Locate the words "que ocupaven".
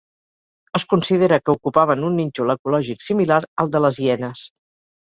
1.43-2.09